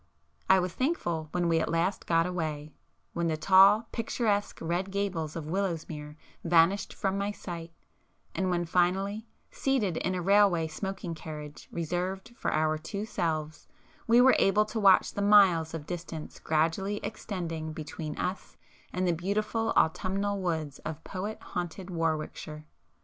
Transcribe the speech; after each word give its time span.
I 0.49 0.57
was 0.57 0.73
thankful 0.73 1.29
when 1.31 1.47
we 1.47 1.59
at 1.59 1.69
last 1.69 2.07
got 2.07 2.25
away,—when 2.25 3.27
the 3.27 3.37
tall, 3.37 3.87
picturesque 3.91 4.57
red 4.59 4.89
gables 4.89 5.35
of 5.35 5.45
Willowsmere 5.45 6.15
vanished 6.43 6.91
from 6.91 7.19
my 7.19 7.31
sight,—and 7.31 8.49
when 8.49 8.65
finally, 8.65 9.27
seated 9.51 9.97
in 9.97 10.15
a 10.15 10.21
railway 10.23 10.67
smoking 10.67 11.13
carriage 11.13 11.69
reserved 11.71 12.33
for 12.35 12.51
our 12.51 12.79
two 12.79 13.05
selves, 13.05 13.67
we 14.07 14.19
were 14.19 14.35
able 14.39 14.65
to 14.65 14.79
watch 14.79 15.13
the 15.13 15.21
miles 15.21 15.75
of 15.75 15.85
distance 15.85 16.39
gradually 16.39 16.97
extending 17.03 17.71
between 17.71 18.17
us 18.17 18.57
and 18.91 19.07
the 19.07 19.13
beautiful 19.13 19.69
autumnal 19.77 20.41
woods 20.41 20.79
of 20.79 21.03
poet 21.03 21.37
haunted 21.43 21.89
[p 21.89 21.93
384] 21.93 21.95
Warwickshire. 21.95 22.65